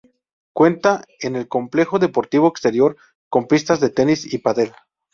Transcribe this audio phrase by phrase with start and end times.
[0.51, 2.97] Cuenta en el complejo deportivo exterior
[3.29, 4.71] con pistas de tenis y pádel.